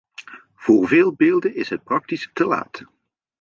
Voor 0.55 0.87
veel 0.87 1.13
beelden 1.15 1.55
is 1.55 1.69
het 1.69 1.83
praktisch 1.83 2.29
te 2.33 2.45
laat. 2.45 2.81